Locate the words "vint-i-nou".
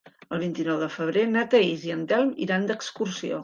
0.43-0.79